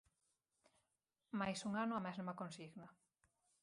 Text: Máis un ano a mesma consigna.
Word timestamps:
Máis 1.39 1.59
un 1.67 1.73
ano 1.83 1.93
a 1.95 2.05
mesma 2.07 2.33
consigna. 2.41 2.87